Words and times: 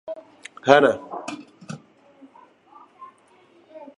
Hene 0.65 0.91